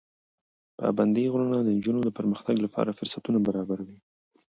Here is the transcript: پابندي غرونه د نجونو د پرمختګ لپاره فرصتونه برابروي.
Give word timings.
پابندي 0.79 1.25
غرونه 1.33 1.57
د 1.61 1.69
نجونو 1.77 1.99
د 2.05 2.09
پرمختګ 2.17 2.55
لپاره 2.65 2.95
فرصتونه 2.99 3.39
برابروي. 3.47 3.97